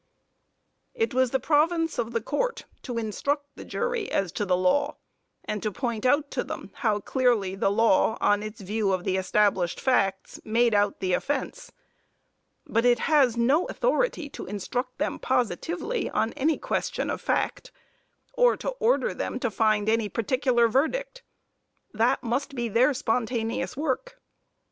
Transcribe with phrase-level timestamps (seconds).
[0.95, 4.97] It was the province of the Court to instruct the jury as to the law,
[5.45, 9.15] and to point out to them how clearly the law, on its view of the
[9.17, 11.71] established facts, made out the offence;
[12.65, 17.71] but it has no authority to instruct them positively on any question of fact,
[18.33, 21.21] or to order them to find any particular verdict.
[21.93, 24.19] That must be their spontaneous work.